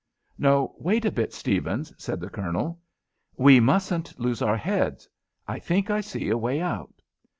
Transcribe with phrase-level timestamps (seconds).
[0.39, 2.79] "No, wait a bit, Stephens!" said the Colonel.
[3.37, 5.07] "We mustn't lose our heads.
[5.47, 7.03] I think I see a way out.